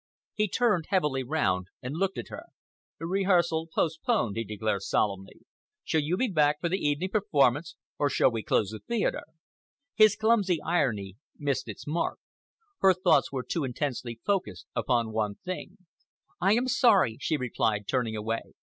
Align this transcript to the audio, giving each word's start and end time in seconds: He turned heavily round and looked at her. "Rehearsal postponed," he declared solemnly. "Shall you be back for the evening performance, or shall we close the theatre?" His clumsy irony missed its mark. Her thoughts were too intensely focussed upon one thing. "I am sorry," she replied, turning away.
He 0.33 0.47
turned 0.47 0.87
heavily 0.87 1.21
round 1.21 1.67
and 1.79 1.95
looked 1.95 2.17
at 2.17 2.29
her. 2.29 2.45
"Rehearsal 2.97 3.67
postponed," 3.71 4.35
he 4.35 4.43
declared 4.43 4.81
solemnly. 4.81 5.41
"Shall 5.83 6.01
you 6.01 6.17
be 6.17 6.27
back 6.27 6.59
for 6.59 6.69
the 6.69 6.79
evening 6.83 7.09
performance, 7.09 7.75
or 7.99 8.09
shall 8.09 8.31
we 8.31 8.41
close 8.41 8.69
the 8.71 8.79
theatre?" 8.79 9.25
His 9.93 10.15
clumsy 10.15 10.59
irony 10.63 11.17
missed 11.37 11.67
its 11.69 11.85
mark. 11.85 12.17
Her 12.79 12.95
thoughts 12.95 13.31
were 13.31 13.43
too 13.43 13.63
intensely 13.63 14.19
focussed 14.25 14.65
upon 14.75 15.11
one 15.11 15.35
thing. 15.35 15.77
"I 16.39 16.53
am 16.53 16.67
sorry," 16.67 17.19
she 17.19 17.37
replied, 17.37 17.87
turning 17.87 18.15
away. 18.15 18.41